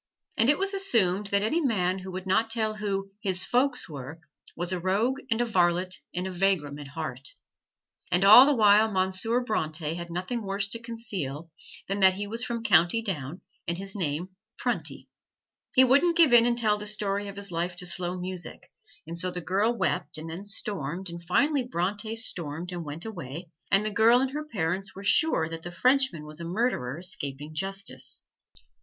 And 0.35 0.49
it 0.49 0.57
was 0.57 0.73
assumed 0.73 1.27
that 1.27 1.43
any 1.43 1.61
man 1.61 1.99
who 1.99 2.11
would 2.11 2.25
not 2.25 2.49
tell 2.49 2.77
who 2.77 3.11
"his 3.21 3.43
folks" 3.45 3.87
were, 3.87 4.19
was 4.57 4.71
a 4.73 4.79
rogue 4.79 5.19
and 5.29 5.39
a 5.41 5.45
varlet 5.45 5.97
and 6.11 6.25
a 6.25 6.31
vagrom 6.31 6.79
at 6.79 6.87
heart. 6.87 7.35
And 8.11 8.23
all 8.23 8.47
the 8.47 8.55
while 8.55 8.89
Monsieur 8.91 9.41
Bronte 9.43 9.93
had 9.93 10.09
nothing 10.09 10.41
worse 10.41 10.67
to 10.69 10.79
conceal 10.81 11.51
than 11.87 11.99
that 11.99 12.15
he 12.15 12.25
was 12.25 12.43
from 12.43 12.63
County 12.63 13.03
Down 13.03 13.41
and 13.67 13.77
his 13.77 13.93
name 13.93 14.29
Prunty. 14.57 15.07
He 15.75 15.83
wouldn't 15.83 16.17
give 16.17 16.33
in 16.33 16.47
and 16.47 16.57
tell 16.57 16.79
the 16.79 16.87
story 16.87 17.27
of 17.27 17.35
his 17.35 17.51
life 17.51 17.75
to 17.75 17.85
slow 17.85 18.19
music, 18.19 18.71
and 19.05 19.19
so 19.19 19.29
the 19.29 19.39
girl 19.39 19.71
wept 19.71 20.17
and 20.17 20.27
then 20.27 20.45
stormed, 20.45 21.11
and 21.11 21.21
finally 21.21 21.63
Bronte 21.63 22.15
stormed 22.15 22.71
and 22.71 22.83
went 22.83 23.05
away, 23.05 23.51
and 23.69 23.85
the 23.85 23.91
girl 23.91 24.19
and 24.19 24.31
her 24.31 24.45
parents 24.47 24.95
were 24.95 25.03
sure 25.03 25.47
that 25.47 25.61
the 25.61 25.71
Frenchman 25.71 26.25
was 26.25 26.39
a 26.39 26.43
murderer 26.43 26.97
escaping 26.97 27.53
justice. 27.53 28.25